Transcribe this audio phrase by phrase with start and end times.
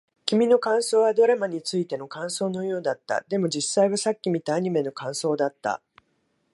[0.25, 3.23] 君の感想はドラマについての感想のようだった。
[3.29, 5.79] でも、実際はさっき見たアニメの感想だった。